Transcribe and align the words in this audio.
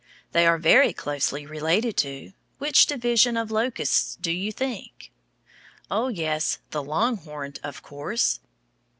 They 0.31 0.47
are 0.47 0.57
very 0.57 0.93
closely 0.93 1.45
related 1.45 1.95
to 1.97 2.33
which 2.57 2.87
division 2.87 3.37
of 3.37 3.51
locusts, 3.51 4.15
do 4.19 4.31
you 4.31 4.51
think? 4.51 5.11
Oh, 5.91 6.07
yes, 6.07 6.57
the 6.71 6.81
longhorned, 6.81 7.59
of 7.63 7.83
course. 7.83 8.39